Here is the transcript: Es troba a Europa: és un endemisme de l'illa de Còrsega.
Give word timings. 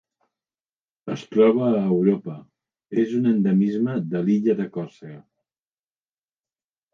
Es 1.15 1.25
troba 1.33 1.67
a 1.67 1.81
Europa: 1.89 2.37
és 3.03 3.13
un 3.19 3.27
endemisme 3.33 3.99
de 4.15 4.23
l'illa 4.31 4.57
de 4.63 4.67
Còrsega. 4.79 5.21